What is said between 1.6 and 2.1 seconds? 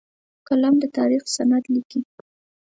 لیکي